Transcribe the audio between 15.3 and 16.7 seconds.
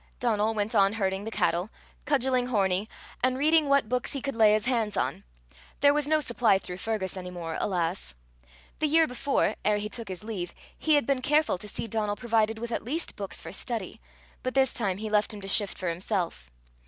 him to shift for himself.